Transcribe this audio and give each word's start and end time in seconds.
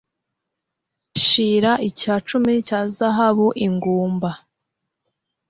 shira 1.23 1.71
icya 1.87 2.15
cumi 2.27 2.53
cya 2.67 2.79
zahabu 2.95 3.47
ingumba 3.65 4.29